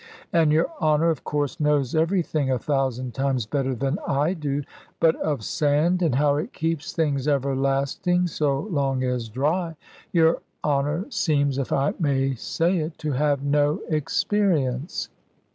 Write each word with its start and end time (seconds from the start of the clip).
And 0.33 0.51
your 0.51 0.65
Honour, 0.81 1.11
of 1.11 1.23
course, 1.23 1.59
knows 1.59 1.93
everything 1.93 2.49
a 2.49 2.57
thousand 2.57 3.13
times 3.13 3.45
better 3.45 3.75
than 3.75 3.99
I 4.07 4.33
do; 4.33 4.63
but 4.99 5.15
of 5.17 5.43
sand, 5.43 6.01
and 6.01 6.15
how 6.15 6.37
it 6.37 6.53
keeps 6.53 6.91
things 6.91 7.27
everlasting 7.27 8.25
(so 8.25 8.61
long 8.61 9.03
as 9.03 9.29
dry), 9.29 9.75
your 10.11 10.41
Honour 10.63 11.05
seems, 11.11 11.59
if 11.59 11.71
I 11.71 11.93
may 11.99 12.33
say 12.33 12.79
it, 12.79 12.97
to 12.97 13.11
have 13.11 13.43
no 13.43 13.79
experience." 13.89 15.09